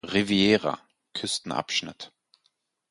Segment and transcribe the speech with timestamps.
[0.03, 0.79] Riviera
[1.13, 2.11] (Küstenabschnitt)